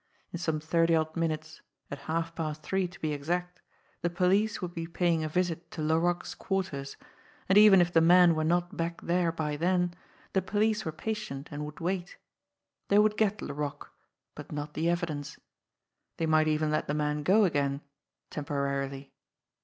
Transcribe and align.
In 0.33 0.39
some 0.39 0.59
thirty 0.59 0.95
odd 0.95 1.15
minutes, 1.15 1.61
at 1.91 1.99
halfpast 2.07 2.63
three 2.63 2.87
to 2.87 2.99
be 2.99 3.13
exact, 3.13 3.61
the 4.01 4.09
police 4.09 4.59
would 4.59 4.73
be 4.73 4.87
paying 4.87 5.23
a 5.23 5.29
visit 5.29 5.69
to 5.69 5.83
Laroque's 5.83 6.33
quarters, 6.33 6.97
and 7.47 7.55
even 7.55 7.79
if 7.81 7.93
the 7.93 8.01
man 8.01 8.33
were 8.33 8.43
not 8.43 8.75
back 8.75 9.01
there 9.01 9.31
by 9.31 9.57
then, 9.57 9.93
the 10.33 10.41
police 10.41 10.85
were 10.85 10.91
patient 10.91 11.49
and 11.51 11.65
would 11.67 11.79
wait! 11.79 12.17
They 12.87 12.97
would 12.97 13.15
get 13.15 13.43
Laroque 13.43 13.91
but 14.33 14.51
not 14.51 14.73
the 14.73 14.85
evi 14.87 15.05
dence. 15.05 15.37
They 16.17 16.25
might 16.25 16.47
even 16.47 16.71
let 16.71 16.87
the 16.87 16.95
man 16.95 17.21
go 17.21 17.43
again 17.45 17.81
temporarily. 18.31 19.13